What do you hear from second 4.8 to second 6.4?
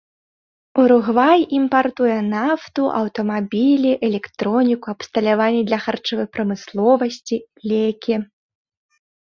абсталяванне для харчовай